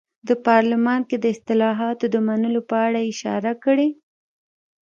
[0.27, 3.87] د پارلمان کې د اصلاحاتو د منلو په اړه یې اشاره کړې.